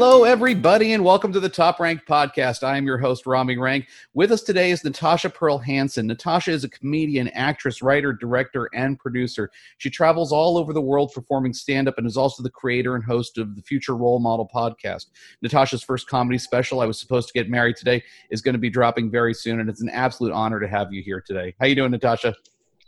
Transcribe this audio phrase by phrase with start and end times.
[0.00, 2.62] Hello, everybody, and welcome to the Top Rank Podcast.
[2.62, 3.88] I am your host, Rami Rank.
[4.14, 6.06] With us today is Natasha Pearl Hansen.
[6.06, 9.50] Natasha is a comedian, actress, writer, director, and producer.
[9.78, 13.02] She travels all over the world performing stand up and is also the creator and
[13.02, 15.06] host of the Future Role Model podcast.
[15.42, 18.70] Natasha's first comedy special, I Was Supposed to Get Married Today, is going to be
[18.70, 21.56] dropping very soon, and it's an absolute honor to have you here today.
[21.58, 22.36] How you doing, Natasha?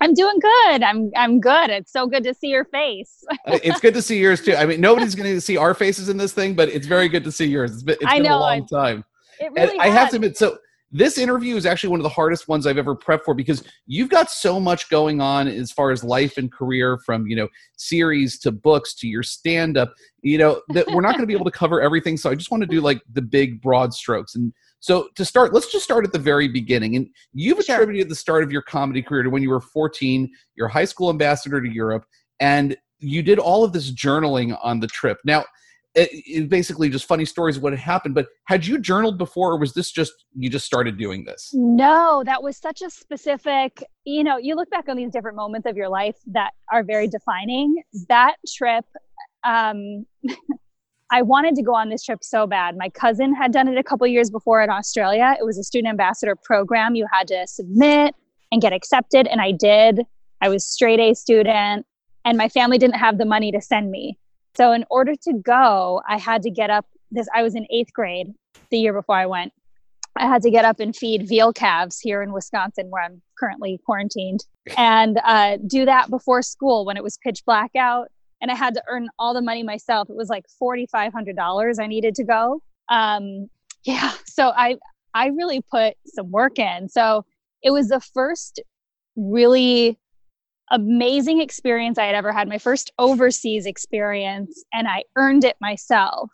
[0.01, 0.83] I'm doing good.
[0.83, 1.71] I'm I'm good.
[1.71, 3.25] It's so good to see your face.
[3.47, 4.55] It's good to see yours too.
[4.55, 7.25] I mean, nobody's going to see our faces in this thing, but it's very good
[7.25, 7.73] to see yours.
[7.73, 9.05] It's been, it's been know, a long time.
[9.39, 10.59] It really I have to admit, so
[10.93, 14.09] this interview is actually one of the hardest ones I've ever prepped for because you've
[14.09, 18.39] got so much going on as far as life and career from, you know, series
[18.41, 21.45] to books to your stand up, you know, that we're not going to be able
[21.45, 22.17] to cover everything.
[22.17, 24.35] So I just want to do like the big broad strokes.
[24.35, 26.97] And so to start, let's just start at the very beginning.
[26.97, 27.77] And you've sure.
[27.77, 31.11] attributed the start of your comedy career to when you were 14, your high school
[31.11, 32.05] ambassador to Europe,
[32.41, 35.19] and you did all of this journaling on the trip.
[35.25, 35.45] Now,
[35.95, 38.15] it, it basically just funny stories of what had happened.
[38.15, 41.51] But had you journaled before, or was this just you just started doing this?
[41.53, 43.83] No, that was such a specific.
[44.05, 47.09] You know, you look back on these different moments of your life that are very
[47.09, 47.83] defining.
[48.09, 48.85] That trip.
[49.43, 50.07] Um,
[51.13, 52.77] I wanted to go on this trip so bad.
[52.77, 55.37] My cousin had done it a couple years before in Australia.
[55.39, 56.95] It was a student ambassador program.
[56.95, 58.15] You had to submit
[58.53, 60.03] and get accepted, and I did.
[60.41, 61.85] I was straight A student,
[62.25, 64.19] and my family didn't have the money to send me.
[64.57, 67.93] So in order to go, I had to get up this I was in 8th
[67.93, 68.29] grade
[68.71, 69.53] the year before I went.
[70.17, 73.81] I had to get up and feed veal calves here in Wisconsin where I'm currently
[73.85, 74.45] quarantined
[74.77, 78.09] and uh, do that before school when it was pitch black out
[78.41, 80.09] and I had to earn all the money myself.
[80.11, 82.63] It was like forty five hundred dollars I needed to go.
[82.89, 83.49] Um,
[83.85, 84.77] yeah, so I
[85.15, 86.89] I really put some work in.
[86.89, 87.25] So
[87.63, 88.61] it was the first
[89.17, 89.99] really
[90.71, 92.49] amazing experience I had ever had.
[92.49, 96.31] My first overseas experience, and I earned it myself.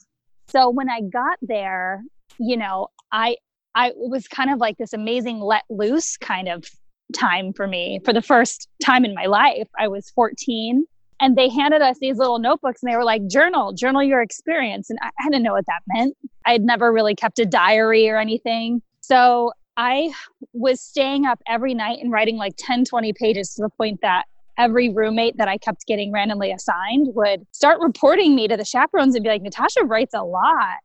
[0.48, 2.02] So when I got there,
[2.38, 3.36] you know, I
[3.74, 6.64] I was kind of like this amazing let loose kind of
[7.14, 9.68] time for me for the first time in my life.
[9.78, 10.84] I was 14
[11.20, 14.90] and they handed us these little notebooks and they were like journal journal your experience.
[14.90, 16.16] And I, I didn't know what that meant.
[16.44, 18.82] I had never really kept a diary or anything.
[19.00, 20.10] So i
[20.52, 24.24] was staying up every night and writing like 10 20 pages to the point that
[24.58, 29.14] every roommate that i kept getting randomly assigned would start reporting me to the chaperones
[29.14, 30.78] and be like natasha writes a lot.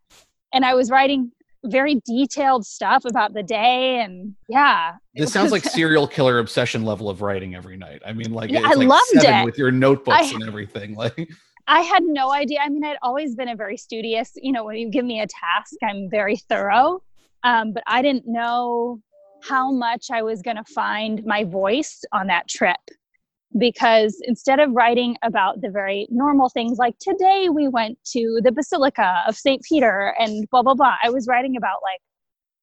[0.53, 1.31] And i was writing
[1.65, 4.93] very detailed stuff about the day and yeah.
[5.13, 8.01] This sounds like serial killer obsession level of writing every night.
[8.05, 9.45] I mean like yeah, i like loved it.
[9.45, 11.29] with your notebooks I, and everything like.
[11.67, 12.59] I had no idea.
[12.61, 15.27] I mean i'd always been a very studious you know when you give me a
[15.27, 17.01] task i'm very thorough.
[17.43, 18.99] Um, but i didn't know
[19.43, 22.77] how much i was going to find my voice on that trip
[23.57, 28.51] because instead of writing about the very normal things like today we went to the
[28.51, 31.99] basilica of st peter and blah blah blah i was writing about like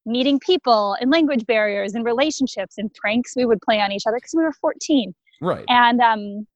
[0.06, 4.16] meeting people and language barriers and relationships and pranks we would play on each other
[4.16, 5.64] because we were 14 right.
[5.68, 6.46] And um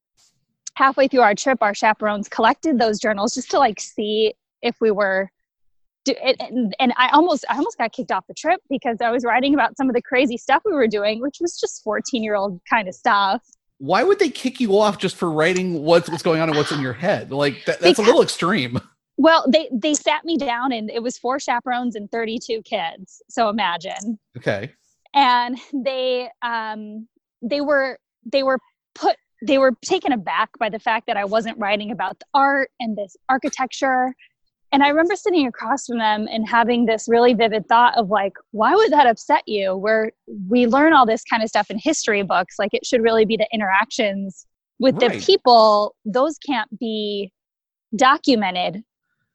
[0.74, 4.32] halfway through our trip our chaperones collected those journals just to like see
[4.62, 5.30] if we were
[6.04, 9.10] do it, and, and I almost I almost got kicked off the trip because I
[9.10, 12.24] was writing about some of the crazy stuff we were doing, which was just 14
[12.24, 13.40] year old kind of stuff
[13.82, 16.70] why would they kick you off just for writing what's what's going on and what's
[16.70, 17.32] in your head?
[17.32, 18.80] Like that, that's a little extreme.
[19.18, 23.22] Well, they they sat me down and it was four chaperones and 32 kids.
[23.28, 24.18] So imagine.
[24.38, 24.72] Okay.
[25.14, 27.06] And they um
[27.42, 28.58] they were they were
[28.94, 29.16] put
[29.46, 32.96] they were taken aback by the fact that I wasn't writing about the art and
[32.96, 34.14] this architecture
[34.72, 38.32] and I remember sitting across from them and having this really vivid thought of like,
[38.52, 39.76] why would that upset you?
[39.76, 40.12] Where
[40.48, 43.36] we learn all this kind of stuff in history books, like it should really be
[43.36, 44.46] the interactions
[44.78, 45.12] with right.
[45.12, 45.94] the people.
[46.06, 47.32] Those can't be
[47.94, 48.82] documented.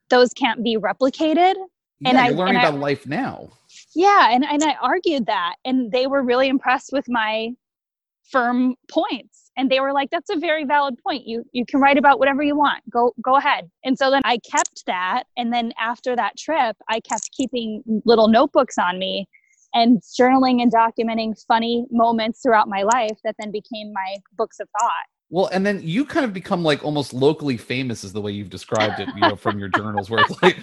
[0.09, 1.53] Those can't be replicated.
[1.99, 3.49] Yeah, and I learning and about I, life now.
[3.95, 7.51] Yeah, and, and I argued that, and they were really impressed with my
[8.29, 11.27] firm points and they were like that's a very valid point.
[11.27, 12.83] You you can write about whatever you want.
[12.89, 13.69] Go go ahead.
[13.83, 15.23] And so then i kept that.
[15.35, 19.27] And then after that trip i kept keeping little notebooks on me
[19.73, 24.69] and journaling and documenting funny moments throughout my life that then became my books of
[24.79, 28.31] thought well, and then you kind of become like almost locally famous, is the way
[28.31, 30.57] you've described it, you know, from your journals, where it's like,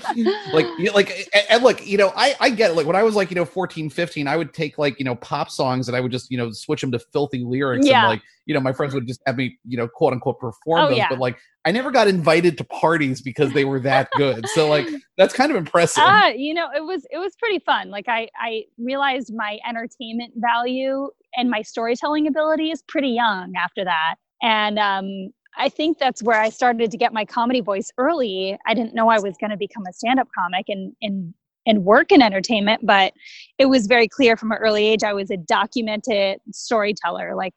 [0.55, 2.75] like, you know, like, and, and like, you know, I, I get it.
[2.75, 5.17] Like when I was like, you know, 14, 15, I would take like, you know,
[5.17, 7.87] pop songs and I would just, you know, switch them to filthy lyrics.
[7.87, 8.01] Yeah.
[8.01, 10.81] And like, you know, my friends would just have me, you know, quote unquote perform
[10.81, 10.97] oh, those.
[10.97, 11.11] Yeah.
[11.11, 14.49] But like, I never got invited to parties because they were that good.
[14.55, 14.89] so like,
[15.19, 16.03] that's kind of impressive.
[16.03, 17.91] Uh, you know, it was, it was pretty fun.
[17.91, 23.85] Like I, I realized my entertainment value and my storytelling ability is pretty young after
[23.85, 28.59] that and um, I think that's where I started to get my comedy voice early.
[28.67, 31.35] I didn't know I was going to become a stand-up comic and and
[31.67, 33.15] and work in entertainment, but
[33.57, 37.35] it was very clear from an early age I was a documented storyteller.
[37.35, 37.55] Like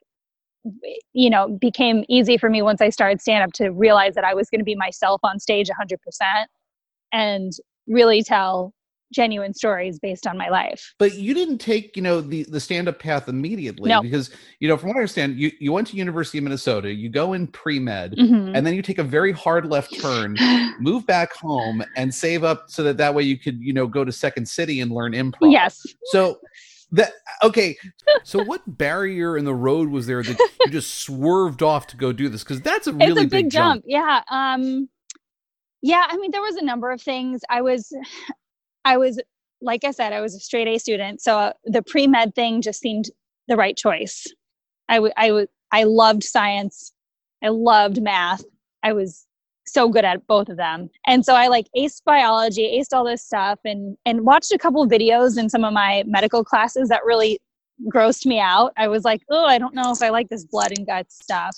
[1.14, 4.34] you know, became easy for me once I started stand up to realize that I
[4.34, 5.98] was going to be myself on stage 100%
[7.12, 7.52] and
[7.88, 8.74] really tell
[9.14, 10.94] genuine stories based on my life.
[11.00, 14.02] But you didn't take, you know, the the stand up path immediately no.
[14.02, 17.10] because, you know, from what I understand, you you went to University of Minnesota, you
[17.10, 18.56] go in pre-med mm-hmm.
[18.56, 20.38] and then you take a very hard left turn,
[20.80, 24.04] move back home and save up so that that way you could, you know, go
[24.04, 25.52] to Second City and learn improv.
[25.52, 25.82] Yes.
[26.06, 26.40] So
[26.92, 27.12] that
[27.44, 27.76] okay
[28.24, 32.14] so what barrier in the road was there that you just swerved off to go
[32.14, 33.84] do this because that's a really it's a big, big jump.
[33.84, 33.86] jump.
[33.86, 34.88] yeah um
[35.82, 37.92] yeah i mean there was a number of things i was
[38.88, 39.20] I was,
[39.62, 41.22] like I said, I was a straight A student.
[41.22, 43.06] So uh, the pre med thing just seemed
[43.48, 44.26] the right choice.
[44.88, 46.94] I, w- I, w- I loved science.
[47.44, 48.44] I loved math.
[48.84, 49.28] I was
[49.66, 50.90] so good at both of them.
[51.06, 54.88] And so I like aced biology, aced all this stuff and and watched a couple
[54.88, 57.40] videos in some of my medical classes that really
[57.94, 58.72] grossed me out.
[58.78, 61.56] I was like, "Oh, I don't know if I like this blood and guts stuff."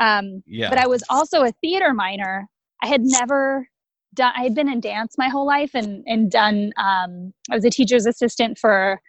[0.00, 0.70] Um yeah.
[0.70, 2.46] but I was also a theater minor.
[2.82, 3.66] I had never
[4.14, 7.64] done i had been in dance my whole life and and done um, i was
[7.64, 9.00] a teacher's assistant for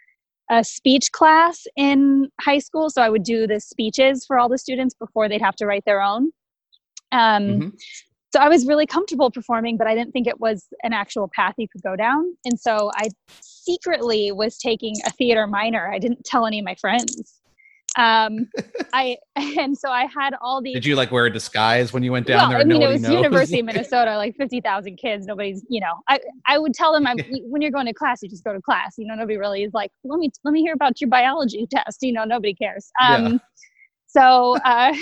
[0.50, 2.90] a speech class in high school.
[2.90, 5.84] So i would do the speeches for all the students before they'd have to write
[5.86, 6.30] their own.
[7.12, 7.68] Um, mm-hmm.
[8.32, 11.54] so i was really comfortable performing but i didn't think it was an actual path
[11.58, 12.36] you could go down.
[12.44, 13.08] And so i
[13.40, 15.90] secretly was taking a theater minor.
[15.90, 17.40] I didn't tell any of my friends
[17.96, 18.48] um
[18.92, 22.12] i and so i had all these did you like wear a disguise when you
[22.12, 23.12] went down well, there i mean it was knows?
[23.12, 27.18] university of minnesota like 50000 kids nobody's you know i i would tell them i'm
[27.44, 29.72] when you're going to class you just go to class you know nobody really is
[29.74, 33.24] like let me let me hear about your biology test you know nobody cares um
[33.24, 33.38] yeah.
[34.06, 34.94] so uh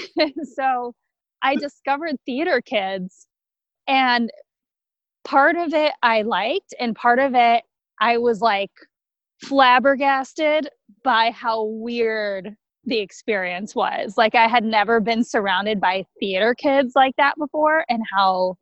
[0.56, 0.94] so
[1.42, 3.26] i discovered theater kids
[3.86, 4.30] and
[5.24, 7.62] part of it i liked and part of it
[8.00, 8.70] i was like
[9.42, 10.68] flabbergasted
[11.02, 14.16] by how weird the experience was.
[14.16, 18.56] Like I had never been surrounded by theater kids like that before and how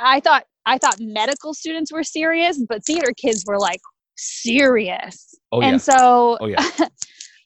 [0.00, 3.80] I thought I thought medical students were serious, but theater kids were like
[4.16, 5.34] serious.
[5.50, 5.78] Oh, and yeah.
[5.78, 6.68] so oh, yeah.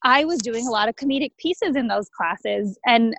[0.05, 3.14] I was doing a lot of comedic pieces in those classes and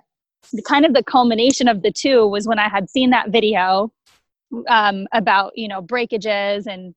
[0.52, 3.92] the kind of the culmination of the two was when I had seen that video
[4.68, 6.94] um, about, you know, breakages and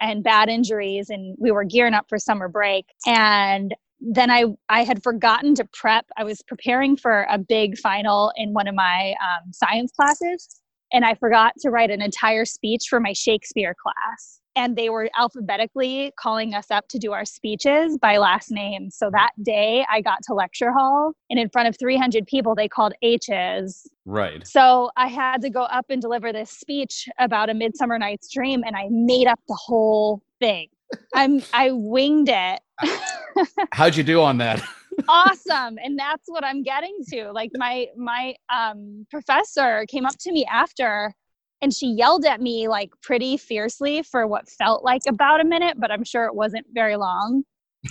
[0.00, 4.84] and bad injuries and we were gearing up for summer break and then I I
[4.84, 6.06] had forgotten to prep.
[6.16, 10.60] I was preparing for a big final in one of my um, science classes,
[10.92, 14.40] and I forgot to write an entire speech for my Shakespeare class.
[14.56, 18.88] And they were alphabetically calling us up to do our speeches by last name.
[18.88, 22.68] So that day, I got to lecture hall, and in front of 300 people, they
[22.68, 23.88] called H's.
[24.04, 24.46] Right.
[24.46, 28.62] So I had to go up and deliver this speech about a Midsummer Night's Dream,
[28.64, 30.68] and I made up the whole thing.
[31.14, 32.60] I'm I winged it.
[33.72, 34.62] How'd you do on that?
[35.08, 35.78] awesome.
[35.82, 37.32] And that's what I'm getting to.
[37.32, 41.14] Like my my um professor came up to me after
[41.62, 45.76] and she yelled at me like pretty fiercely for what felt like about a minute,
[45.78, 47.44] but I'm sure it wasn't very long.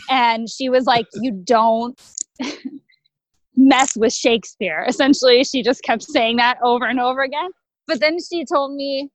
[0.09, 1.99] And she was like, You don't
[3.55, 4.85] mess with Shakespeare.
[4.87, 7.49] Essentially, she just kept saying that over and over again.
[7.87, 9.09] But then she told me,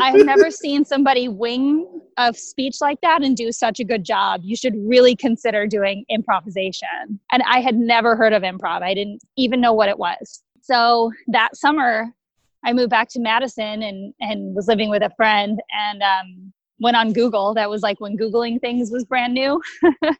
[0.00, 4.40] I've never seen somebody wing a speech like that and do such a good job.
[4.44, 7.20] You should really consider doing improvisation.
[7.32, 10.42] And I had never heard of improv, I didn't even know what it was.
[10.62, 12.12] So that summer,
[12.64, 16.96] I moved back to Madison and, and was living with a friend and um, went
[16.96, 17.54] on Google.
[17.54, 19.60] That was like when Googling things was brand new.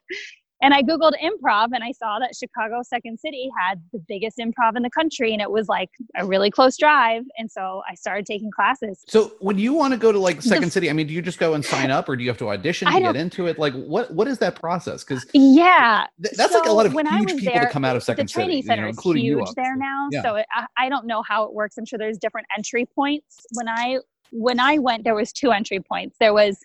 [0.63, 4.77] And I Googled improv and I saw that Chicago Second City had the biggest improv
[4.77, 7.23] in the country and it was like a really close drive.
[7.37, 9.03] And so I started taking classes.
[9.09, 11.21] So when you want to go to like Second the, City, I mean, do you
[11.21, 13.59] just go and sign up or do you have to audition to get into it?
[13.59, 15.03] Like what what is that process?
[15.03, 17.97] Because yeah, th- that's so like a lot of huge people there, to come out
[17.97, 18.67] of Second the training City.
[18.67, 20.07] Center you know, including huge you there now.
[20.11, 20.21] Yeah.
[20.21, 21.77] So it, I, I don't know how it works.
[21.77, 23.45] I'm sure there's different entry points.
[23.51, 23.99] When I
[24.31, 26.15] when I went, there was two entry points.
[26.21, 26.57] There was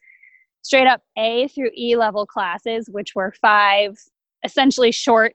[0.62, 3.96] straight up A through E level classes, which were five
[4.44, 5.34] essentially short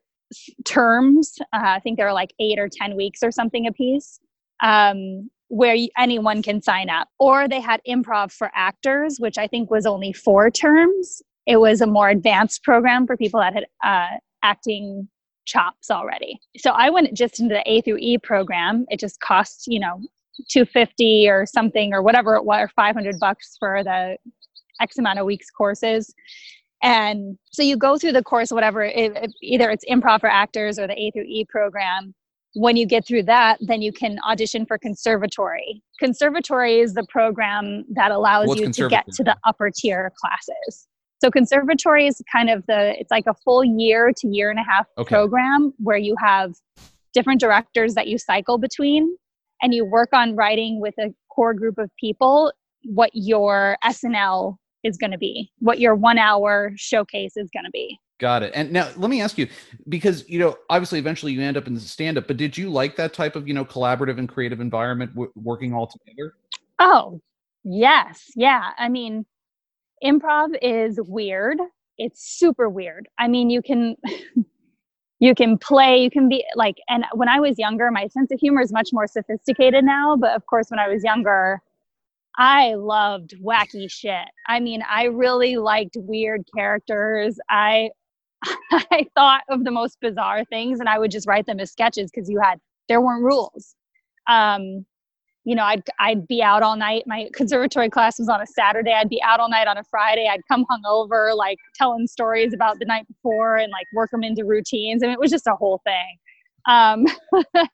[0.65, 1.35] terms.
[1.53, 4.19] Uh, I think there are like eight or 10 weeks or something a piece.
[4.61, 7.07] Um, where anyone can sign up.
[7.19, 11.21] Or they had improv for actors, which I think was only four terms.
[11.45, 15.07] It was a more advanced program for people that had uh, acting
[15.45, 16.39] chops already.
[16.57, 18.85] So I went just into the A through E program.
[18.89, 19.99] It just cost, you know,
[20.49, 24.17] 250 or something or whatever it was, or 500 bucks for the
[24.83, 26.13] X amount of weeks courses.
[26.83, 30.77] And so you go through the course, whatever, it, it, either it's improv for actors
[30.77, 32.13] or the A through E program.
[32.55, 35.81] when you get through that, then you can audition for conservatory.
[35.99, 40.87] Conservatory is the program that allows What's you to get to the upper tier classes.
[41.21, 44.63] So conservatory is kind of the it's like a full year to year and a
[44.63, 45.15] half Okay.
[45.15, 46.49] program where you have
[47.13, 49.03] different directors that you cycle between
[49.61, 52.51] and you work on writing with a core group of people
[52.83, 57.71] what your SNL is going to be, what your 1 hour showcase is going to
[57.71, 57.99] be.
[58.19, 58.51] Got it.
[58.55, 59.47] And now let me ask you,
[59.89, 62.27] because you know, obviously, eventually you end up in the stand-up.
[62.27, 65.73] But did you like that type of you know collaborative and creative environment, w- working
[65.73, 66.35] all together?
[66.79, 67.19] Oh,
[67.63, 68.31] yes.
[68.35, 68.71] Yeah.
[68.77, 69.25] I mean,
[70.03, 71.57] improv is weird.
[71.97, 73.07] It's super weird.
[73.19, 73.95] I mean, you can
[75.19, 78.39] you can play, you can be like and when I was younger, my sense of
[78.39, 81.61] humor is much more sophisticated now, but of course when I was younger,
[82.37, 84.27] I loved wacky shit.
[84.47, 87.37] I mean, I really liked weird characters.
[87.49, 87.91] I
[88.71, 92.11] I thought of the most bizarre things and I would just write them as sketches
[92.13, 92.59] because you had
[92.89, 93.75] there weren't rules.
[94.29, 94.85] Um,
[95.45, 97.03] you know, I'd I'd be out all night.
[97.05, 98.93] My conservatory class was on a Saturday.
[98.93, 100.27] I'd be out all night on a Friday.
[100.31, 104.45] I'd come hungover, like telling stories about the night before and like work them into
[104.45, 105.03] routines.
[105.03, 106.17] And it was just a whole thing.
[106.67, 107.05] Um,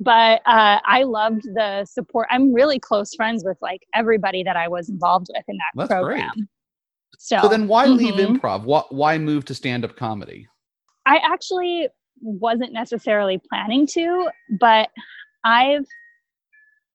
[0.00, 2.28] but uh, I loved the support.
[2.30, 5.88] I'm really close friends with like everybody that I was involved with in that That's
[5.88, 6.20] great.
[6.20, 6.48] program.
[7.18, 8.38] So, So then, why leave mhm.
[8.38, 8.62] improv?
[8.64, 10.46] Why, why move to stand-up comedy?
[11.06, 11.88] I actually
[12.20, 14.28] wasn't necessarily planning to,
[14.60, 14.88] but
[15.44, 15.86] I've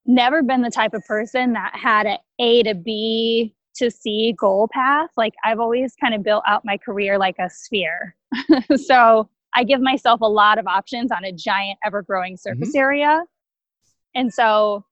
[0.05, 4.69] never been the type of person that had a A to B to C goal
[4.71, 5.09] path.
[5.17, 8.15] Like I've always kind of built out my career like a sphere.
[8.75, 13.23] so I give myself a lot of options on a giant ever growing surface area.
[14.15, 14.85] And so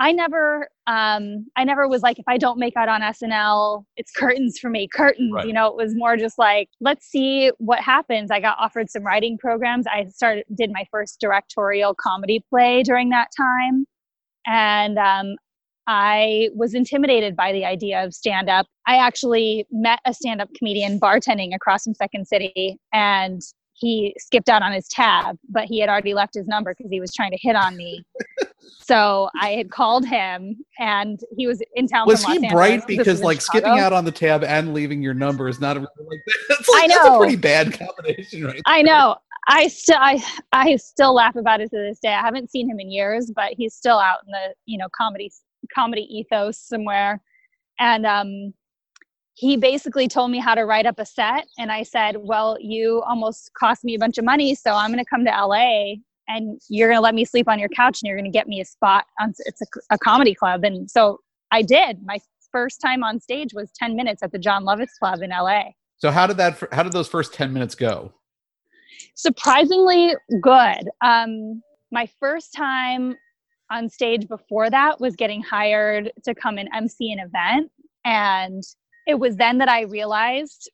[0.00, 4.12] I never um I never was like if I don't make out on SNL, it's
[4.12, 5.32] curtains for me, curtains.
[5.32, 5.46] Right.
[5.46, 8.30] You know, it was more just like let's see what happens.
[8.30, 9.86] I got offered some writing programs.
[9.86, 13.86] I started did my first directorial comedy play during that time.
[14.46, 15.36] And um
[15.90, 18.66] I was intimidated by the idea of stand up.
[18.86, 23.40] I actually met a stand up comedian bartending across from Second City and
[23.78, 27.00] he skipped out on his tab, but he had already left his number because he
[27.00, 28.04] was trying to hit on me.
[28.80, 32.06] so I had called him and he was in town.
[32.06, 32.86] Was he bright.
[32.86, 36.20] Because like skipping out on the tab and leaving your number is not a like
[36.48, 38.60] that's like I that's a pretty bad combination, right?
[38.66, 39.16] I know.
[39.46, 42.12] I still I I still laugh about it to this day.
[42.12, 45.30] I haven't seen him in years, but he's still out in the you know comedy
[45.72, 47.22] comedy ethos somewhere.
[47.78, 48.54] And um,
[49.38, 53.02] he basically told me how to write up a set, and I said, "Well, you
[53.06, 55.94] almost cost me a bunch of money, so I'm going to come to LA,
[56.28, 58.48] and you're going to let me sleep on your couch, and you're going to get
[58.48, 61.20] me a spot on it's a, a comedy club." And so
[61.52, 62.04] I did.
[62.04, 62.18] My
[62.50, 65.64] first time on stage was 10 minutes at the Jon Lovitz Club in LA.
[65.98, 66.62] So how did that?
[66.72, 68.12] How did those first ten minutes go?
[69.18, 70.88] surprisingly good.
[71.02, 73.16] Um, my first time
[73.70, 77.70] on stage before that was getting hired to come and MC an event.
[78.04, 78.62] And
[79.08, 80.70] it was then that I realized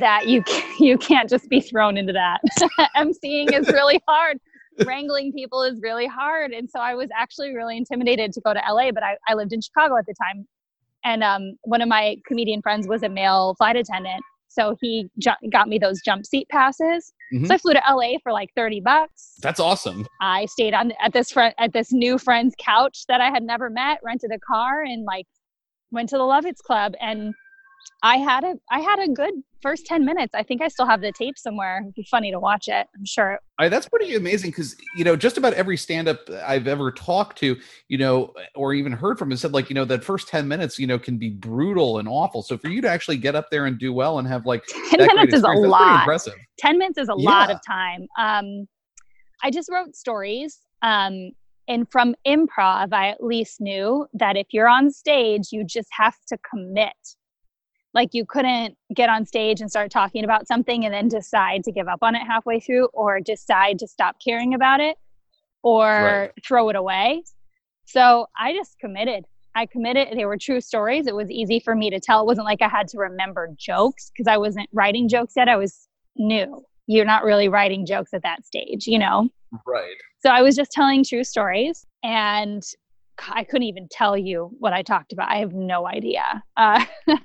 [0.00, 0.42] that you
[0.80, 2.40] you can't just be thrown into that.
[2.96, 4.38] MCing is really hard.
[4.84, 6.50] Wrangling people is really hard.
[6.50, 9.52] And so I was actually really intimidated to go to LA, but I, I lived
[9.52, 10.46] in Chicago at the time.
[11.04, 14.22] And um, one of my comedian friends was a male flight attendant.
[14.48, 17.12] So he ju- got me those jump seat passes.
[17.32, 17.46] Mhm.
[17.46, 19.34] So I flew to LA for like 30 bucks.
[19.40, 20.06] That's awesome.
[20.20, 23.70] I stayed on at this friend at this new friend's couch that I had never
[23.70, 25.26] met, rented a car and like
[25.90, 27.34] went to the Lovitz Club and
[28.02, 30.34] I had a I had a good first 10 minutes.
[30.34, 31.80] I think I still have the tape somewhere.
[31.82, 32.86] It'd be funny to watch it.
[32.94, 33.40] I'm sure.
[33.58, 37.56] I, that's pretty amazing because you know just about every stand-up I've ever talked to,
[37.88, 40.78] you know, or even heard from has said like you know that first ten minutes,
[40.78, 42.42] you know, can be brutal and awful.
[42.42, 44.98] So for you to actually get up there and do well and have like 10
[44.98, 46.00] that great minutes is a experience, that's pretty lot.
[46.00, 46.34] impressive.
[46.58, 48.06] 10 minutes is a lot of time.
[48.18, 48.68] Um,
[49.42, 50.60] I just wrote stories.
[50.82, 51.30] Um,
[51.68, 56.16] and from improv, I at least knew that if you're on stage, you just have
[56.28, 56.94] to commit.
[57.94, 61.72] Like you couldn't get on stage and start talking about something and then decide to
[61.72, 64.96] give up on it halfway through or decide to stop caring about it
[65.62, 66.30] or Right.
[66.46, 67.24] throw it away.
[67.86, 69.24] So I just committed.
[69.54, 70.08] I committed.
[70.16, 71.06] They were true stories.
[71.06, 72.20] It was easy for me to tell.
[72.20, 75.48] It wasn't like I had to remember jokes because I wasn't writing jokes yet.
[75.48, 76.64] I was new.
[76.86, 79.28] You're not really writing jokes at that stage, you know?
[79.66, 79.94] Right.
[80.20, 82.62] So I was just telling true stories and
[83.28, 85.30] I couldn't even tell you what I talked about.
[85.30, 86.42] I have no idea.
[86.56, 86.84] Uh,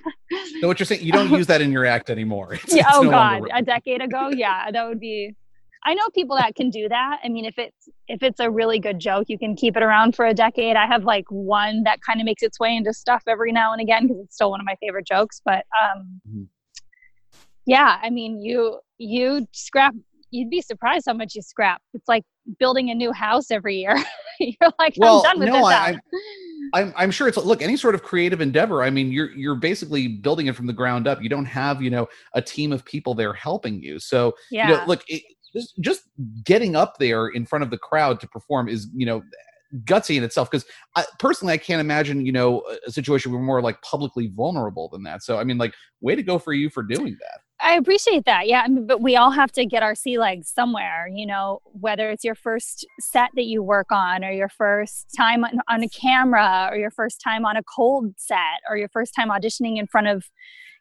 [0.62, 2.54] So what you're saying, you don't use that in your act anymore.
[2.64, 5.36] It's- yeah, it's oh no God, a decade ago, yeah, that would be.
[5.84, 7.20] I know people that can do that.
[7.24, 10.16] I mean, if it's if it's a really good joke, you can keep it around
[10.16, 10.76] for a decade.
[10.78, 13.82] I have like one that kind of makes its way into stuff every now and
[13.82, 15.42] again because it's still one of my favorite jokes.
[15.44, 16.48] But um, Mhm.
[17.66, 19.94] yeah, I mean, you you scrap
[20.32, 21.82] you'd be surprised how much you scrap.
[21.94, 22.24] It's like
[22.58, 23.96] building a new house every year.
[24.40, 25.66] You're like, well, I'm done with no, this.
[25.66, 26.00] I,
[26.74, 28.82] I'm, I'm sure it's look any sort of creative endeavor.
[28.82, 31.22] I mean, you're you're basically building it from the ground up.
[31.22, 34.00] You don't have you know a team of people there helping you.
[34.00, 35.22] So yeah, you know, look, it,
[35.54, 36.04] just just
[36.44, 39.22] getting up there in front of the crowd to perform is you know
[39.86, 43.46] gutsy in itself because I personally i can't imagine you know a situation where we're
[43.46, 46.70] more like publicly vulnerable than that so i mean like way to go for you
[46.70, 48.48] for doing that I appreciate that.
[48.48, 48.64] Yeah.
[48.66, 52.10] I mean, but we all have to get our sea legs somewhere, you know, whether
[52.10, 55.90] it's your first set that you work on or your first time on, on, a
[55.90, 59.86] camera or your first time on a cold set or your first time auditioning in
[59.86, 60.26] front of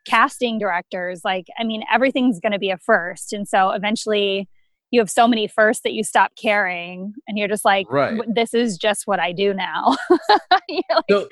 [0.06, 1.20] casting directors.
[1.23, 3.35] Like, I mean, everything's going to be a first.
[3.35, 4.49] And so eventually
[4.90, 8.20] you have so many firsts that you stop caring and you're just like, right.
[8.32, 9.97] this is just what I do now.
[10.50, 11.28] like, so,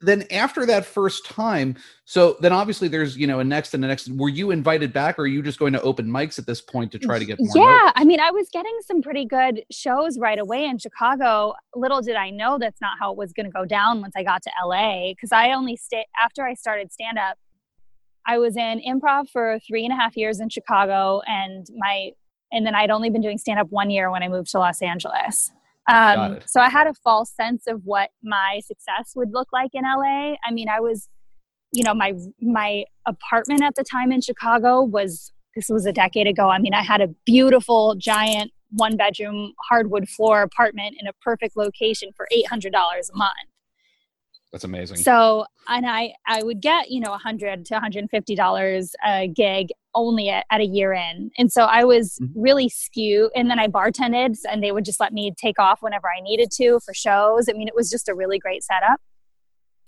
[0.00, 3.88] then after that first time, so then obviously there's you know a next and a
[3.88, 4.08] next.
[4.08, 6.90] Were you invited back, or are you just going to open mics at this point
[6.92, 7.52] to try to get more?
[7.54, 7.92] Yeah, notice?
[7.96, 11.54] I mean, I was getting some pretty good shows right away in Chicago.
[11.74, 14.22] Little did I know that's not how it was going to go down once I
[14.22, 17.36] got to LA, because I only stayed after I started stand up.
[18.26, 22.12] I was in improv for three and a half years in Chicago, and my
[22.52, 24.82] and then I'd only been doing stand up one year when I moved to Los
[24.82, 25.50] Angeles.
[25.90, 29.82] Um, so I had a false sense of what my success would look like in
[29.82, 30.36] LA.
[30.44, 31.08] I mean, I was,
[31.72, 36.26] you know, my my apartment at the time in Chicago was this was a decade
[36.26, 36.48] ago.
[36.48, 41.56] I mean, I had a beautiful giant one bedroom hardwood floor apartment in a perfect
[41.56, 43.32] location for $800 a month.
[44.52, 44.96] That's amazing.
[44.96, 50.28] So, and I, I would get, you know, a 100 to $150 a gig only
[50.28, 51.30] at, at a year in.
[51.38, 52.40] And so I was mm-hmm.
[52.40, 53.30] really skewed.
[53.36, 56.50] And then I bartended and they would just let me take off whenever I needed
[56.52, 57.48] to for shows.
[57.48, 59.00] I mean, it was just a really great setup.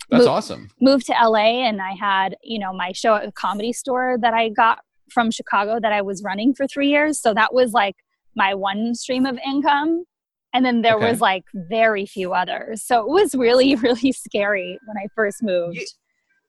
[0.09, 0.69] That's awesome.
[0.79, 4.33] Moved to LA and I had, you know, my show at the comedy store that
[4.33, 4.79] I got
[5.09, 7.19] from Chicago that I was running for three years.
[7.19, 7.95] So that was like
[8.35, 10.05] my one stream of income
[10.53, 11.09] and then there okay.
[11.09, 12.83] was like very few others.
[12.83, 15.77] So it was really really scary when i first moved.
[15.77, 15.83] yeah,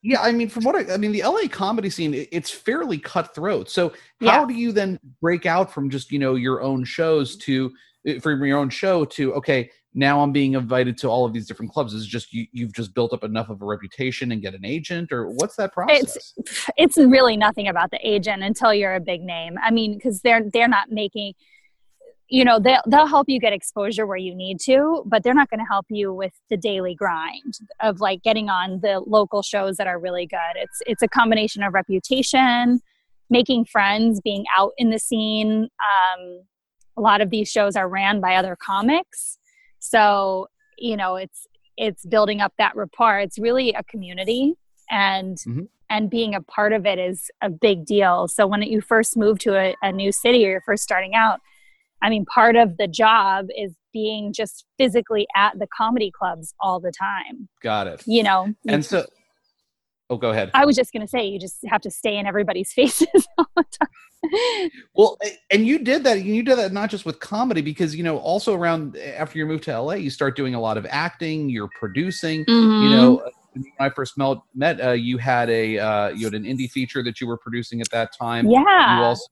[0.03, 3.71] yeah i mean from what I, I mean the la comedy scene it's fairly cutthroat.
[3.71, 3.89] So
[4.21, 4.47] how yeah.
[4.47, 7.73] do you then break out from just you know your own shows to
[8.21, 11.73] from your own show to okay now i'm being invited to all of these different
[11.73, 11.95] clubs.
[11.95, 15.11] Is just you, you've just built up enough of a reputation and get an agent
[15.11, 16.35] or what's that process?
[16.37, 19.57] it's it's really nothing about the agent until you're a big name.
[19.63, 21.35] I mean because they're they're not making
[22.35, 25.49] you know they'll, they'll help you get exposure where you need to but they're not
[25.51, 29.77] going to help you with the daily grind of like getting on the local shows
[29.77, 30.57] that are really good.
[30.57, 32.81] It's it's a combination of reputation
[33.31, 35.69] making friends being out in the scene.
[35.81, 36.43] Um,
[36.97, 39.39] a lot of these shows are ran by other comics.
[39.79, 43.21] So you know it's it's building up that rapport.
[43.21, 44.55] It's really a community
[44.91, 45.63] and mm-hmm.
[45.89, 48.27] and being a part of it is a big deal.
[48.27, 51.39] So when you first move to a, a new city or you're first starting out
[52.05, 56.79] I mean, part of the job is being just physically at the comedy clubs all
[56.79, 57.49] the time.
[57.63, 58.03] Got it.
[58.07, 59.07] You know, and so,
[60.11, 60.51] oh, go ahead.
[60.53, 63.47] I was just going to say, you just have to stay in everybody's faces all
[63.57, 64.71] the time.
[64.95, 65.17] well,
[65.51, 66.23] and you did that.
[66.23, 69.65] You did that not just with comedy, because you know, also around after you moved
[69.65, 71.49] to LA, you start doing a lot of acting.
[71.49, 72.45] You're producing.
[72.45, 72.83] Mm-hmm.
[72.83, 76.45] You know, when I first met, met uh, you had a uh, you had an
[76.45, 78.47] indie feature that you were producing at that time.
[78.49, 78.99] Yeah.
[78.99, 79.27] You also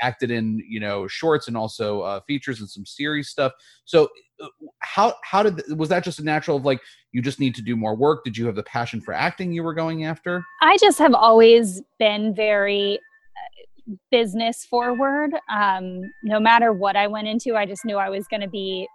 [0.00, 3.52] acted in you know shorts and also uh, features and some series stuff.
[3.84, 4.08] So
[4.42, 4.48] uh,
[4.80, 6.80] how how did was that just a natural of like
[7.12, 8.24] you just need to do more work?
[8.24, 10.44] Did you have the passion for acting you were going after?
[10.62, 15.30] I just have always been very uh, business forward.
[15.50, 18.88] Um, no matter what I went into, I just knew I was going to be.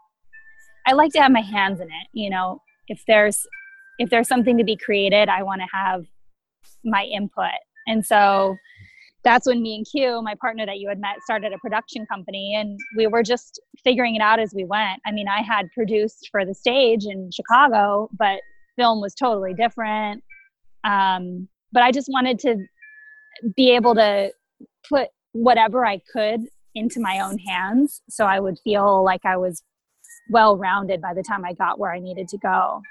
[0.86, 2.08] I like to have my hands in it.
[2.14, 3.46] You know, if there's
[4.00, 6.06] if there's something to be created, I want to have
[6.84, 7.60] my input.
[7.88, 8.56] And so
[9.30, 12.56] that's when me and Q, my partner that you had met, started a production company
[12.56, 15.00] and we were just figuring it out as we went.
[15.06, 18.39] I mean, I had produced for the stage in Chicago, but
[18.76, 20.24] film was totally different.
[20.84, 22.58] Um, but I just wanted to
[23.56, 24.32] be able to
[24.89, 26.42] put whatever I could
[26.74, 29.62] into my own hands so I would feel like I was
[30.32, 32.82] well rounded by the time I got where I needed to go.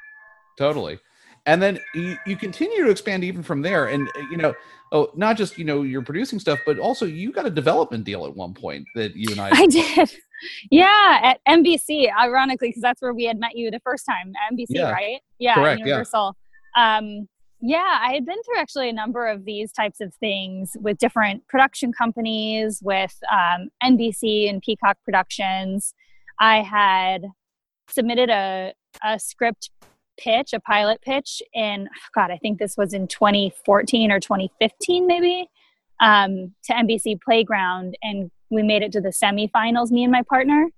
[0.56, 1.00] Totally
[1.48, 3.86] and then you, you continue to expand even from there.
[3.86, 4.54] And uh, you know
[4.92, 8.26] oh not just you know you're producing stuff but also you got a development deal
[8.26, 10.10] at one point that you and i i did.
[10.70, 14.66] Yeah at nbc ironically because that's where we had met you the first time nbc
[14.70, 14.90] yeah.
[14.92, 15.20] right?
[15.38, 16.36] Yeah Correct, universal.
[16.76, 16.96] Yeah.
[16.96, 17.28] um
[17.60, 21.46] yeah i had been through actually a number of these types of things with different
[21.48, 25.92] production companies with um, nbc and peacock productions.
[26.40, 27.26] I had
[27.90, 29.70] submitted a, a script
[30.18, 35.48] pitch, a pilot pitch in, God, I think this was in 2014 or 2015, maybe,
[36.00, 40.68] um, to NBC Playground and we made it to the semifinals, me and my partner.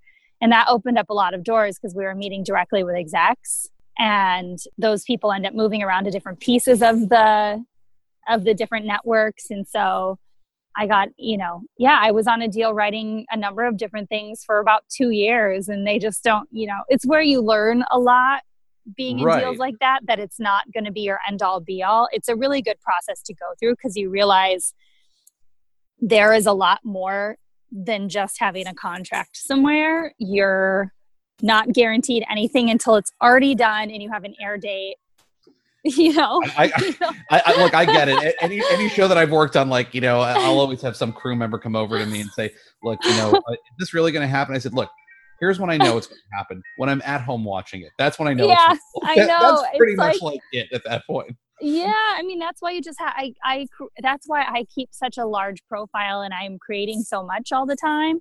[0.40, 3.68] And that opened up a lot of doors because we were meeting directly with execs.
[3.98, 7.62] And those people end up moving around to different pieces of the
[8.28, 9.50] of the different networks.
[9.50, 10.18] And so
[10.76, 14.08] I got, you know, yeah, I was on a deal writing a number of different
[14.08, 15.68] things for about two years.
[15.68, 18.42] And they just don't, you know, it's where you learn a lot
[18.96, 19.40] being in right.
[19.40, 22.08] deals like that, that it's not going to be your end all be all.
[22.12, 24.74] It's a really good process to go through because you realize
[26.00, 27.36] there is a lot more
[27.70, 30.12] than just having a contract somewhere.
[30.18, 30.92] You're
[31.42, 34.96] not guaranteed anything until it's already done and you have an air date.
[35.82, 36.70] You know, I,
[37.30, 38.36] I, I, look, I get it.
[38.42, 41.34] Any any show that I've worked on, like you know, I'll always have some crew
[41.34, 42.50] member come over to me and say,
[42.82, 44.90] "Look, you know, uh, is this really going to happen?" I said, "Look,
[45.40, 46.62] here's when I know it's going to happen.
[46.76, 48.50] When I'm at home watching it, that's when I know.
[48.50, 49.26] It's Yeah, I know.
[49.26, 52.70] That's pretty it's much like, like it at that point yeah i mean that's why
[52.70, 53.66] you just have i i
[54.00, 57.76] that's why i keep such a large profile and i'm creating so much all the
[57.76, 58.18] time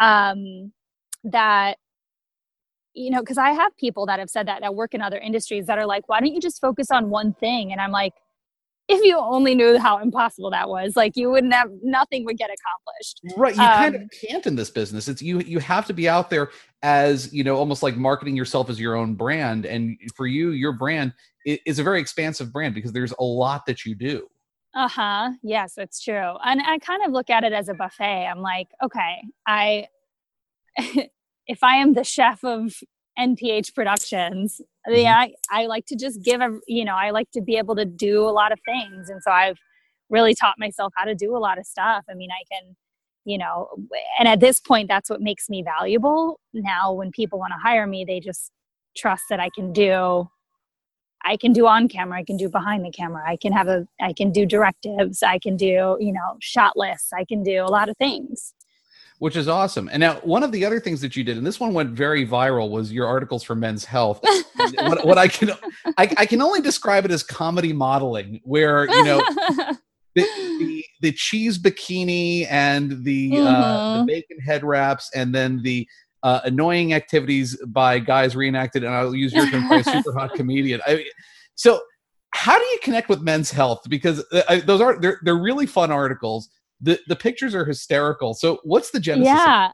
[0.00, 0.72] um
[1.22, 1.76] that
[2.92, 5.66] you know because i have people that have said that that work in other industries
[5.66, 8.14] that are like why don't you just focus on one thing and i'm like
[8.90, 12.50] if you only knew how impossible that was like you wouldn't have nothing would get
[12.50, 13.20] accomplished.
[13.36, 15.08] Right you um, kind of can't in this business.
[15.08, 16.50] It's you you have to be out there
[16.82, 19.64] as you know almost like marketing yourself as your own brand.
[19.64, 21.12] And for you your brand
[21.46, 24.26] is a very expansive brand because there's a lot that you do.
[24.74, 25.30] Uh-huh.
[25.42, 26.34] Yes that's true.
[26.44, 28.26] And i kind of look at it as a buffet.
[28.26, 29.86] I'm like okay i
[31.46, 32.74] if i am the chef of
[33.18, 34.60] NPH Productions.
[34.88, 35.00] Mm-hmm.
[35.00, 37.76] Yeah, I, I like to just give a, you know, I like to be able
[37.76, 39.10] to do a lot of things.
[39.10, 39.58] And so I've
[40.08, 42.04] really taught myself how to do a lot of stuff.
[42.10, 42.76] I mean, I can,
[43.24, 43.68] you know,
[44.18, 46.40] and at this point, that's what makes me valuable.
[46.52, 48.50] Now, when people want to hire me, they just
[48.96, 50.28] trust that I can do
[51.22, 53.86] I can do on camera, I can do behind the camera, I can have a
[54.00, 57.68] I can do directives, I can do, you know, shot lists, I can do a
[57.68, 58.54] lot of things
[59.20, 59.88] which is awesome.
[59.92, 62.26] And now, one of the other things that you did, and this one went very
[62.26, 64.18] viral, was your articles for Men's Health.
[64.76, 65.50] what, what, I can
[65.98, 69.18] I, I, can only describe it as comedy modeling, where you know
[70.14, 73.46] the, the, the cheese bikini and the, mm-hmm.
[73.46, 74.06] uh, the mm-hmm.
[74.06, 75.86] bacon head wraps, and then the
[76.22, 78.84] uh, annoying activities by guys reenacted.
[78.84, 80.80] And I'll use your term, by super hot comedian.
[80.86, 81.04] I,
[81.56, 81.78] so,
[82.32, 83.82] how do you connect with Men's Health?
[83.86, 86.48] Because uh, those are they're they're really fun articles
[86.80, 88.34] the the pictures are hysterical.
[88.34, 89.32] So what's the genesis?
[89.34, 89.70] Yeah,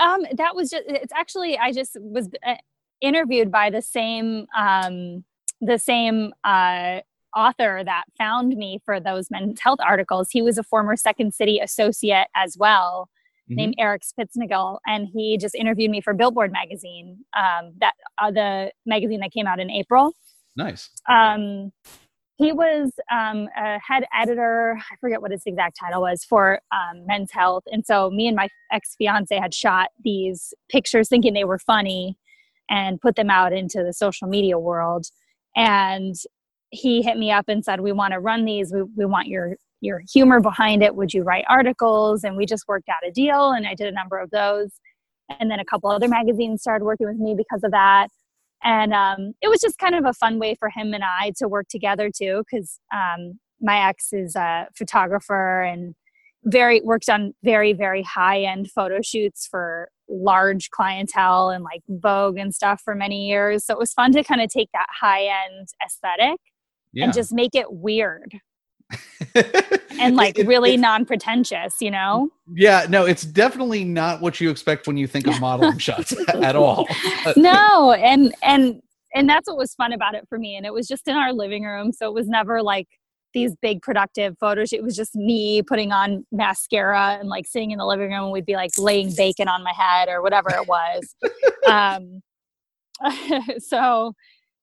[0.00, 0.84] um, that was just.
[0.86, 2.54] It's actually I just was uh,
[3.00, 5.24] interviewed by the same um,
[5.60, 7.00] the same uh,
[7.34, 10.28] author that found me for those men's health articles.
[10.30, 13.08] He was a former Second City associate as well.
[13.48, 13.54] Mm-hmm.
[13.54, 18.72] Named Eric Spitznagel, and he just interviewed me for Billboard magazine, um, that uh, the
[18.86, 20.14] magazine that came out in April.
[20.56, 20.90] Nice.
[21.08, 21.70] Um,
[22.36, 27.06] he was um, a head editor i forget what his exact title was for um,
[27.06, 27.64] men's health.
[27.66, 32.18] And so me and my ex-fiance had shot these pictures thinking they were funny
[32.68, 35.06] and put them out into the social media world.
[35.54, 36.14] And
[36.70, 38.72] he hit me up and said we want to run these.
[38.72, 40.94] We, we want your your humor behind it.
[40.96, 42.24] Would you write articles?
[42.24, 44.70] And we just worked out a deal and i did a number of those.
[45.38, 48.08] And then a couple other magazines started working with me because of that
[48.62, 51.48] and um, it was just kind of a fun way for him and I to
[51.48, 55.94] work together too, because um, my ex is a photographer and
[56.44, 62.38] very worked on very very high end photo shoots for large clientele and like Vogue
[62.38, 63.64] and stuff for many years.
[63.64, 66.38] So it was fun to kind of take that high end aesthetic
[66.92, 67.04] yeah.
[67.04, 68.40] and just make it weird.
[70.00, 72.28] and like it, really non-pretentious you know?
[72.54, 76.56] Yeah no it's definitely not what you expect when you think of modeling shots at
[76.56, 76.86] all.
[77.36, 78.80] No and and
[79.14, 81.32] and that's what was fun about it for me and it was just in our
[81.32, 82.88] living room so it was never like
[83.34, 84.72] these big productive photos.
[84.72, 88.32] It was just me putting on mascara and like sitting in the living room and
[88.32, 91.14] we'd be like laying bacon on my head or whatever it was.
[91.68, 92.22] Um
[93.58, 94.14] so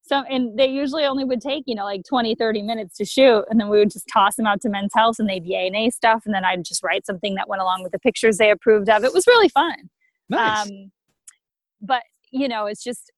[0.05, 3.43] so and they usually only would take you know like 20 30 minutes to shoot
[3.49, 5.75] and then we would just toss them out to men's health and they'd yay and
[5.75, 8.51] a stuff and then i'd just write something that went along with the pictures they
[8.51, 9.03] approved of.
[9.03, 9.89] It was really fun.
[10.29, 10.69] Nice.
[10.69, 10.91] Um,
[11.81, 13.11] but you know it's just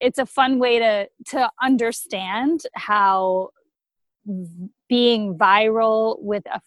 [0.00, 3.50] it's a fun way to to understand how
[4.88, 6.60] being viral with a,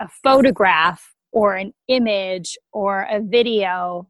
[0.00, 4.08] a photograph or an image or a video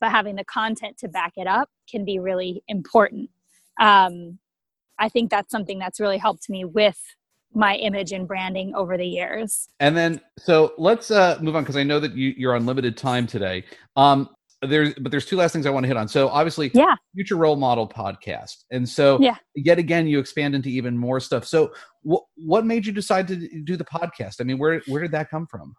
[0.00, 3.28] but having the content to back it up can be really important
[3.80, 4.38] um,
[4.98, 6.98] I think that's something that's really helped me with
[7.54, 9.68] my image and branding over the years.
[9.80, 12.96] And then, so let's uh, move on because I know that you, you're on limited
[12.96, 13.64] time today.
[13.96, 14.28] Um,
[14.62, 16.08] there's, but there's two last things I want to hit on.
[16.08, 20.68] So obviously, yeah, future role model podcast, and so yeah, yet again, you expand into
[20.70, 21.44] even more stuff.
[21.44, 24.36] So, what what made you decide to do the podcast?
[24.40, 25.74] I mean, where where did that come from?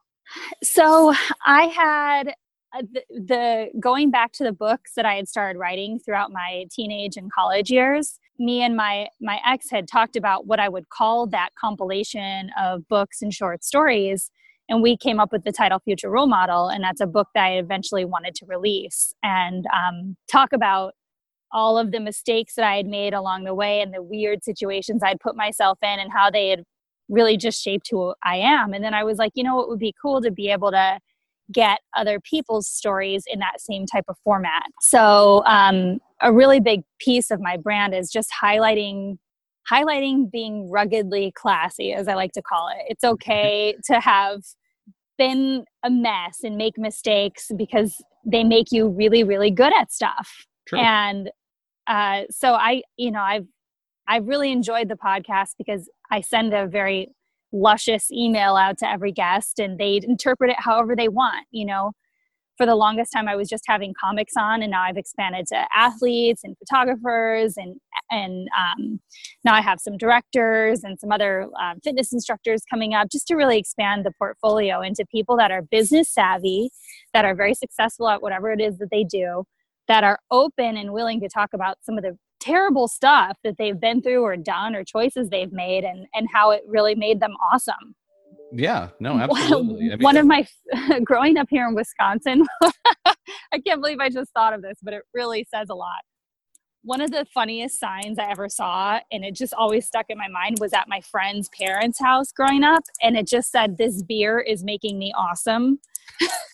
[0.63, 1.13] So
[1.45, 2.36] I had
[2.81, 7.17] the, the going back to the books that I had started writing throughout my teenage
[7.17, 11.27] and college years, me and my my ex had talked about what I would call
[11.27, 14.31] that compilation of books and short stories
[14.69, 17.43] and we came up with the title future role model and that's a book that
[17.43, 20.93] i eventually wanted to release and um, talk about
[21.51, 25.01] all of the mistakes that i had made along the way and the weird situations
[25.03, 26.63] i'd put myself in and how they had
[27.09, 28.73] really just shaped who i am.
[28.73, 30.99] And then i was like you know it would be cool to be able to
[31.53, 36.81] get other people's stories in that same type of format so um, a really big
[36.99, 39.17] piece of my brand is just highlighting
[39.71, 42.86] highlighting being ruggedly classy, as I like to call it.
[42.88, 44.41] It's okay to have
[45.17, 50.45] been a mess and make mistakes because they make you really, really good at stuff.
[50.67, 50.79] True.
[50.79, 51.31] And
[51.88, 53.45] uh, so I, you know, I've
[54.08, 57.10] I've really enjoyed the podcast because I send a very
[57.51, 61.45] luscious email out to every guest and they'd interpret it however they want.
[61.51, 61.91] You know,
[62.58, 65.65] for the longest time I was just having comics on, and now I've expanded to
[65.73, 67.75] athletes and photographers, and
[68.12, 68.99] and um,
[69.43, 73.36] now I have some directors and some other um, fitness instructors coming up, just to
[73.36, 76.69] really expand the portfolio into people that are business savvy,
[77.13, 79.43] that are very successful at whatever it is that they do,
[79.88, 83.80] that are open and willing to talk about some of the terrible stuff that they've
[83.80, 87.34] been through or done or choices they've made and and how it really made them
[87.52, 87.95] awesome
[88.52, 89.91] yeah, no, absolutely.
[89.91, 90.45] I mean, One of my
[91.04, 92.45] growing up here in Wisconsin,
[93.06, 96.02] I can't believe I just thought of this, but it really says a lot.
[96.84, 100.28] One of the funniest signs I ever saw, and it just always stuck in my
[100.28, 104.39] mind, was at my friend's parents' house growing up, and it just said, "This beer
[104.39, 105.80] is making me awesome."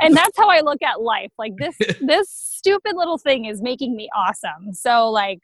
[0.00, 1.32] and that's how I look at life.
[1.38, 4.72] Like this, this stupid little thing is making me awesome.
[4.72, 5.40] So, like,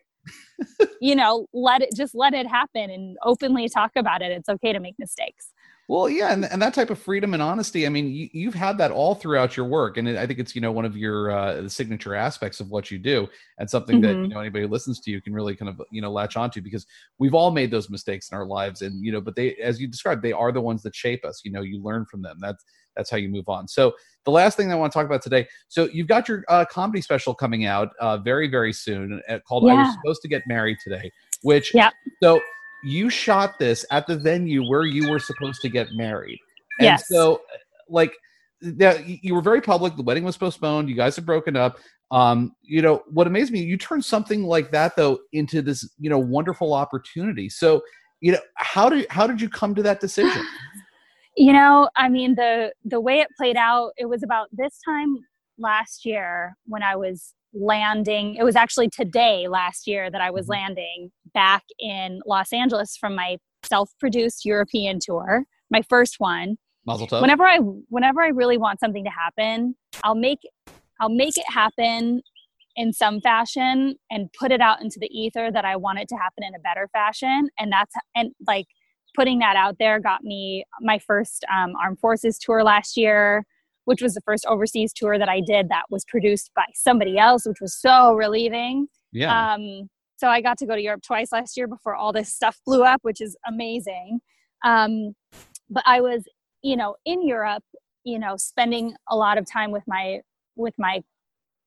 [1.00, 4.32] you know, let it just let it happen and openly talk about it.
[4.32, 5.52] It's okay to make mistakes.
[5.90, 7.84] Well, yeah, and, and that type of freedom and honesty.
[7.84, 10.60] I mean, you, have had that all throughout your work, and I think it's you
[10.60, 14.20] know one of your uh, signature aspects of what you do, and something mm-hmm.
[14.20, 16.36] that you know anybody who listens to you can really kind of you know latch
[16.36, 16.86] onto because
[17.18, 19.88] we've all made those mistakes in our lives, and you know, but they, as you
[19.88, 21.40] described, they are the ones that shape us.
[21.44, 22.38] You know, you learn from them.
[22.40, 23.66] That's that's how you move on.
[23.66, 23.92] So
[24.24, 25.48] the last thing I want to talk about today.
[25.66, 29.64] So you've got your uh, comedy special coming out uh, very very soon uh, called
[29.64, 29.72] yeah.
[29.72, 31.10] "I Was Supposed to Get Married Today,"
[31.42, 31.90] which yeah.
[32.22, 32.40] So
[32.84, 36.38] you shot this at the venue where you were supposed to get married.
[36.78, 37.08] And yes.
[37.08, 37.42] So
[37.88, 38.14] like
[38.62, 41.78] that you were very public the wedding was postponed you guys have broken up
[42.10, 46.10] um you know what amazed me you turned something like that though into this you
[46.10, 47.80] know wonderful opportunity so
[48.20, 50.44] you know how did how did you come to that decision
[51.36, 55.16] you know i mean the the way it played out it was about this time
[55.58, 60.44] last year when i was landing it was actually today last year that i was
[60.44, 60.52] mm-hmm.
[60.52, 66.56] landing back in los angeles from my self-produced european tour my first one.
[67.20, 67.58] Whenever i
[67.88, 70.38] whenever i really want something to happen i'll make
[71.00, 72.22] i'll make it happen
[72.76, 76.16] in some fashion and put it out into the ether that i want it to
[76.16, 77.48] happen in a better fashion.
[77.58, 78.66] And that's and like
[79.14, 83.44] putting that out there got me my first um, armed forces tour last year
[83.90, 87.44] which was the first overseas tour that i did that was produced by somebody else
[87.44, 88.86] which was so relieving.
[89.10, 89.54] Yeah.
[89.54, 92.56] Um, so i got to go to europe twice last year before all this stuff
[92.64, 94.20] blew up which is amazing.
[94.64, 95.16] Um,
[95.68, 96.22] but i was
[96.62, 97.64] you know in europe
[98.04, 100.20] you know spending a lot of time with my
[100.54, 101.00] with my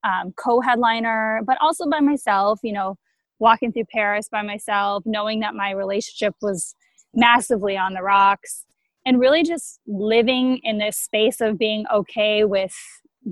[0.05, 2.95] um, co-headliner but also by myself you know
[3.39, 6.73] walking through paris by myself knowing that my relationship was
[7.13, 8.63] massively on the rocks
[9.05, 12.75] and really just living in this space of being okay with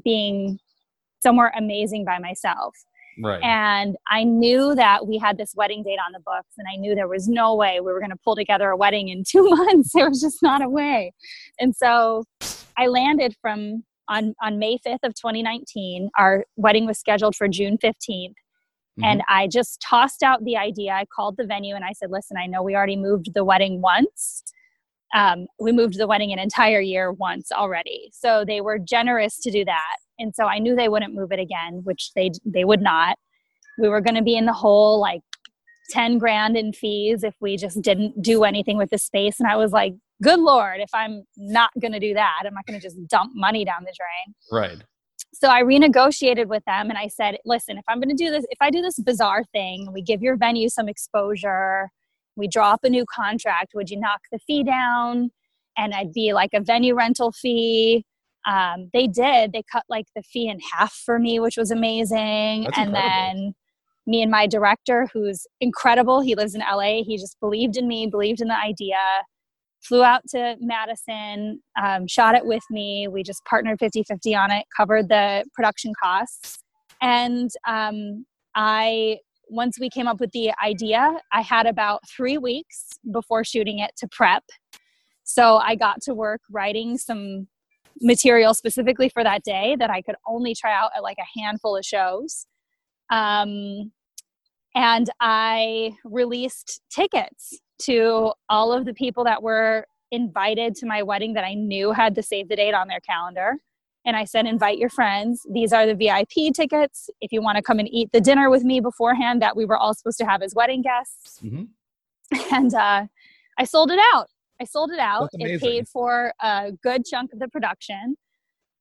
[0.03, 0.59] being
[1.21, 2.75] somewhere amazing by myself.
[3.21, 3.43] Right.
[3.43, 6.95] And I knew that we had this wedding date on the books, and I knew
[6.95, 9.91] there was no way we were going to pull together a wedding in two months.
[9.93, 11.13] There was just not a way.
[11.59, 12.23] And so
[12.77, 16.09] I landed from on, on May 5th of 2019.
[16.17, 18.33] Our wedding was scheduled for June 15th.
[18.99, 19.03] Mm-hmm.
[19.03, 20.91] And I just tossed out the idea.
[20.91, 23.81] I called the venue and I said, listen, I know we already moved the wedding
[23.81, 24.43] once.
[25.13, 28.11] Um, we moved the wedding an entire year once already.
[28.13, 29.97] So they were generous to do that.
[30.19, 33.17] And so I knew they wouldn't move it again, which they they would not.
[33.77, 35.21] We were going to be in the hole like
[35.89, 39.39] 10 grand in fees if we just didn't do anything with the space.
[39.39, 42.65] And I was like, good Lord, if I'm not going to do that, I'm not
[42.65, 44.35] going to just dump money down the drain.
[44.51, 44.83] Right
[45.33, 48.45] so I renegotiated with them and I said, listen, if I'm going to do this,
[48.49, 51.89] if I do this bizarre thing, we give your venue some exposure,
[52.41, 55.29] we draw up a new contract, would you knock the fee down?
[55.77, 58.03] And I'd be like a venue rental fee.
[58.47, 59.53] Um, they did.
[59.53, 62.63] They cut like the fee in half for me, which was amazing.
[62.63, 63.09] That's and incredible.
[63.09, 63.53] then
[64.07, 68.07] me and my director, who's incredible, he lives in LA, he just believed in me,
[68.07, 68.97] believed in the idea.
[69.81, 73.07] flew out to Madison, um, shot it with me.
[73.07, 76.57] We just partnered 50 50 on it, covered the production costs.
[77.01, 78.25] And um,
[78.55, 79.19] I,
[79.51, 83.91] once we came up with the idea, I had about three weeks before shooting it
[83.97, 84.43] to prep.
[85.23, 87.47] So I got to work writing some
[88.01, 91.75] material specifically for that day that I could only try out at like a handful
[91.75, 92.47] of shows.
[93.11, 93.91] Um,
[94.73, 101.33] and I released tickets to all of the people that were invited to my wedding
[101.33, 103.57] that I knew had to save the date on their calendar.
[104.05, 105.45] And I said, invite your friends.
[105.51, 107.09] These are the VIP tickets.
[107.21, 109.77] If you want to come and eat the dinner with me beforehand, that we were
[109.77, 111.39] all supposed to have as wedding guests.
[111.43, 111.63] Mm-hmm.
[112.53, 113.07] And uh,
[113.57, 114.27] I sold it out.
[114.59, 115.29] I sold it out.
[115.33, 118.15] It paid for a good chunk of the production.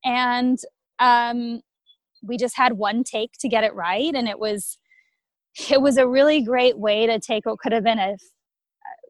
[0.04, 0.58] And
[1.00, 1.60] um,
[2.22, 4.14] we just had one take to get it right.
[4.14, 4.78] And it was,
[5.68, 8.16] it was a really great way to take what could have been a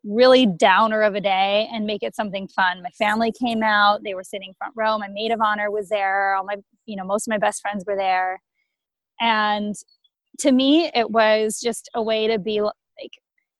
[0.04, 2.82] really downer of a day and make it something fun.
[2.82, 6.34] My family came out, they were sitting front row, my maid of honor was there,
[6.34, 8.40] all my you know, most of my best friends were there.
[9.20, 9.74] And
[10.40, 12.72] to me it was just a way to be like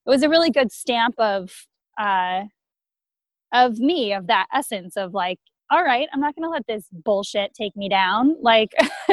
[0.07, 1.67] it was a really good stamp of
[1.99, 2.45] uh
[3.53, 5.39] of me, of that essence of like
[5.71, 8.37] all right, I'm not going to let this bullshit take me down.
[8.41, 8.73] Like,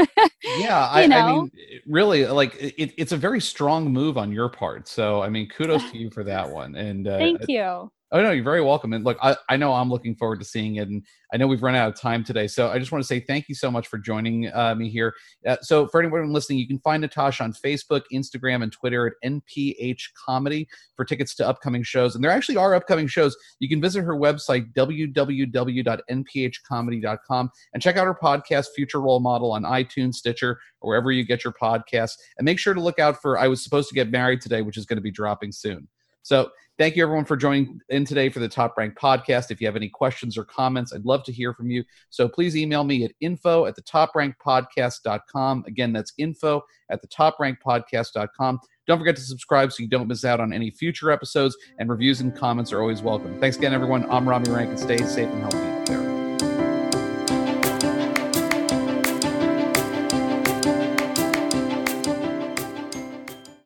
[0.57, 1.51] yeah, I, I, mean,
[1.85, 4.87] really, like, it, it's a very strong move on your part.
[4.87, 6.75] So, I mean, kudos to you for that one.
[6.75, 7.91] And uh, thank you.
[8.11, 8.93] Oh no, you're very welcome.
[8.93, 11.61] And look, I, I know I'm looking forward to seeing it, and I know we've
[11.61, 13.87] run out of time today, so I just want to say thank you so much
[13.87, 15.13] for joining uh, me here.
[15.45, 19.15] Uh, so for anyone listening, you can find Natasha on Facebook, Instagram, and Twitter at
[19.29, 22.15] NPH Comedy for tickets to upcoming shows.
[22.15, 23.35] And there actually are upcoming shows.
[23.59, 29.63] You can visit her website www.nphcomedy.com and check out her podcast, Future Role Model, on
[29.63, 32.13] iTunes, Stitcher, or wherever you get your podcasts.
[32.37, 34.77] And make sure to look out for I Was Supposed to Get Married Today, which
[34.77, 35.89] is going to be dropping soon.
[36.27, 39.49] So thank you everyone for joining in today for the Top Rank podcast.
[39.49, 41.85] If you have any questions or comments, I'd love to hear from you.
[42.09, 45.63] So please email me at info at the toprankpodcast.com.
[45.67, 48.59] Again, that's info at the toprankpodcast.com.
[48.87, 52.19] Don't forget to subscribe so you don't miss out on any future episodes, and reviews
[52.19, 53.39] and comments are always welcome.
[53.39, 54.05] Thanks again, everyone.
[54.11, 54.77] I'm Rami Rankin.
[54.77, 55.76] Stay safe and healthy.